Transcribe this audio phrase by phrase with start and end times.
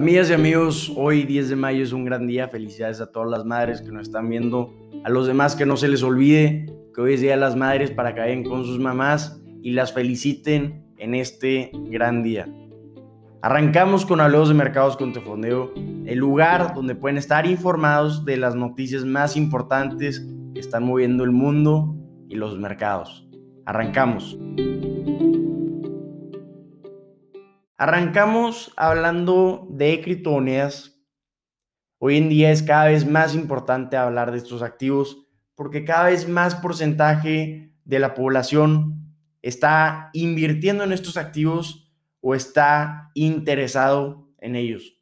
[0.00, 2.48] Amigas y amigos, hoy 10 de mayo es un gran día.
[2.48, 4.72] Felicidades a todas las madres que nos están viendo.
[5.04, 7.90] A los demás que no se les olvide que hoy es Día de las Madres
[7.90, 12.48] para que vayan con sus mamás y las feliciten en este gran día.
[13.42, 15.74] Arrancamos con Hablemos de Mercados con Tefondeo,
[16.06, 21.30] el lugar donde pueden estar informados de las noticias más importantes que están moviendo el
[21.30, 21.94] mundo
[22.26, 23.28] y los mercados.
[23.66, 24.38] Arrancamos.
[27.80, 31.00] Arrancamos hablando de criptomonedas.
[31.96, 36.28] Hoy en día es cada vez más importante hablar de estos activos porque cada vez
[36.28, 45.00] más porcentaje de la población está invirtiendo en estos activos o está interesado en ellos.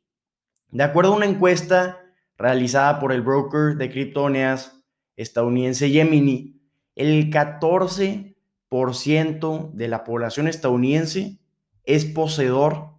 [0.69, 1.99] De acuerdo a una encuesta
[2.37, 4.85] realizada por el broker de criptomonedas
[5.17, 6.63] estadounidense Gemini,
[6.95, 11.41] el 14% de la población estadounidense
[11.89, 12.91] es poseedor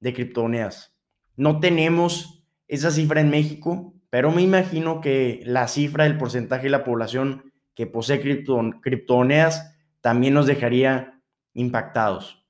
[0.00, 0.96] de criptomonedas.
[1.36, 6.70] No tenemos esa cifra en México, pero me imagino que la cifra del porcentaje de
[6.70, 8.20] la población que posee
[8.80, 11.20] criptomonedas también nos dejaría
[11.52, 12.46] impactados.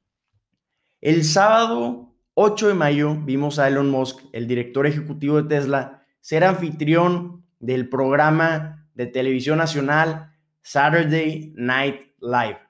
[1.00, 6.44] El sábado 8 de mayo vimos a Elon Musk, el director ejecutivo de Tesla, ser
[6.44, 12.60] anfitrión del programa de televisión nacional Saturday Night Live.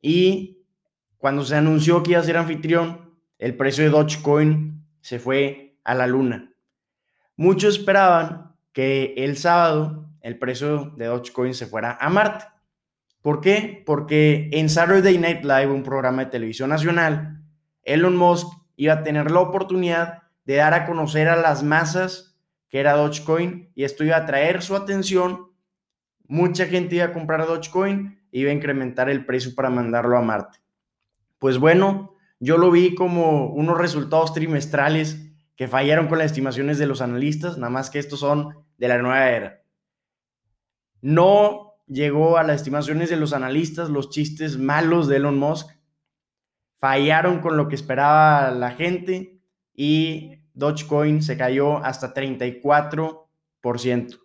[0.00, 0.55] Y
[1.26, 5.92] cuando se anunció que iba a ser anfitrión, el precio de Dogecoin se fue a
[5.96, 6.52] la luna.
[7.34, 12.44] Muchos esperaban que el sábado el precio de Dogecoin se fuera a Marte.
[13.22, 13.82] ¿Por qué?
[13.84, 17.42] Porque en Saturday Night Live, un programa de televisión nacional,
[17.82, 18.46] Elon Musk
[18.76, 23.72] iba a tener la oportunidad de dar a conocer a las masas que era Dogecoin
[23.74, 25.50] y esto iba a atraer su atención.
[26.28, 30.22] Mucha gente iba a comprar Dogecoin y iba a incrementar el precio para mandarlo a
[30.22, 30.58] Marte.
[31.38, 36.86] Pues bueno, yo lo vi como unos resultados trimestrales que fallaron con las estimaciones de
[36.86, 39.62] los analistas, nada más que estos son de la nueva era.
[41.00, 45.70] No llegó a las estimaciones de los analistas los chistes malos de Elon Musk.
[46.78, 49.40] Fallaron con lo que esperaba la gente
[49.72, 54.20] y Dogecoin se cayó hasta 34%.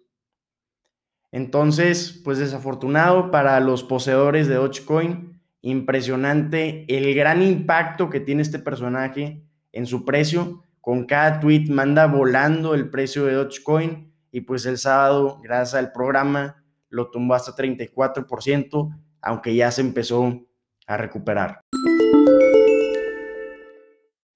[1.32, 5.31] Entonces, pues desafortunado para los poseedores de Dogecoin,
[5.62, 10.64] impresionante el gran impacto que tiene este personaje en su precio.
[10.80, 15.92] Con cada tweet manda volando el precio de Dogecoin y pues el sábado, gracias al
[15.92, 18.90] programa, lo tumbó hasta 34%,
[19.22, 20.42] aunque ya se empezó
[20.88, 21.62] a recuperar.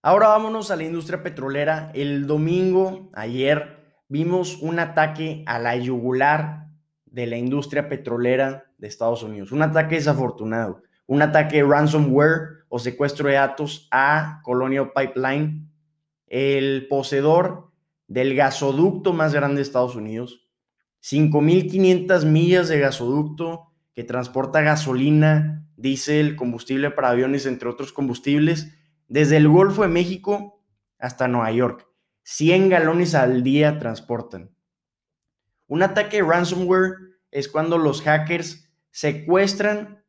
[0.03, 1.92] Ahora vámonos a la industria petrolera.
[1.96, 6.68] El domingo, ayer, vimos un ataque a la yugular
[7.06, 9.52] de la industria petrolera de Estados Unidos.
[9.52, 15.69] Un ataque desafortunado un ataque ransomware o secuestro de datos a Colonial Pipeline,
[16.27, 17.71] el poseedor
[18.07, 20.47] del gasoducto más grande de Estados Unidos,
[21.01, 28.73] 5.500 millas de gasoducto que transporta gasolina, diésel, combustible para aviones, entre otros combustibles,
[29.07, 30.63] desde el Golfo de México
[30.97, 31.88] hasta Nueva York.
[32.23, 34.55] 100 galones al día transportan.
[35.67, 36.95] Un ataque ransomware
[37.31, 40.04] es cuando los hackers secuestran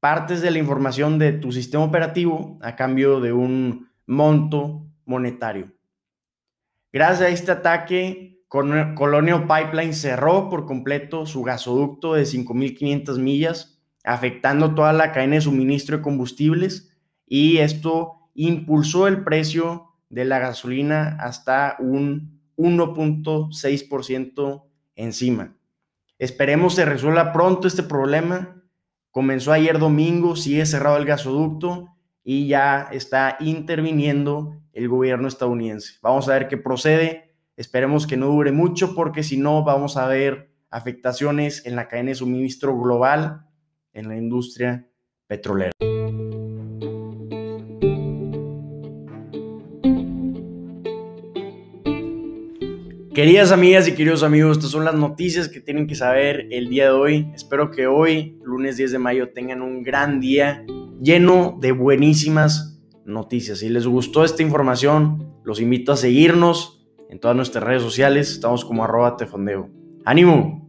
[0.00, 5.72] partes de la información de tu sistema operativo a cambio de un monto monetario.
[6.92, 14.74] Gracias a este ataque, Colonial Pipeline cerró por completo su gasoducto de 5.500 millas, afectando
[14.74, 21.18] toda la cadena de suministro de combustibles y esto impulsó el precio de la gasolina
[21.20, 24.64] hasta un 1.6%
[24.96, 25.54] encima.
[26.18, 28.57] Esperemos se resuelva pronto este problema
[29.18, 31.88] Comenzó ayer domingo, sigue cerrado el gasoducto
[32.22, 35.94] y ya está interviniendo el gobierno estadounidense.
[36.02, 37.34] Vamos a ver qué procede.
[37.56, 42.10] Esperemos que no dure mucho porque si no vamos a ver afectaciones en la cadena
[42.10, 43.44] de suministro global
[43.92, 44.88] en la industria
[45.26, 45.72] petrolera.
[53.18, 56.84] Queridas amigas y queridos amigos, estas son las noticias que tienen que saber el día
[56.84, 57.28] de hoy.
[57.34, 60.64] Espero que hoy, lunes 10 de mayo, tengan un gran día
[61.02, 63.58] lleno de buenísimas noticias.
[63.58, 68.30] Si les gustó esta información, los invito a seguirnos en todas nuestras redes sociales.
[68.30, 69.68] Estamos como arroba tefondeo.
[70.04, 70.67] ¡Ánimo!